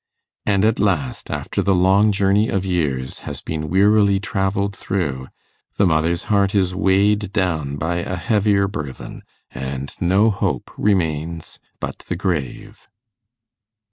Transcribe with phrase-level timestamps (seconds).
[0.47, 5.27] And at last, after the long journey of years has been wearily travelled through,
[5.77, 11.99] the mother's heart is weighed down by a heavier burthen, and no hope remains but
[12.07, 12.89] the grave.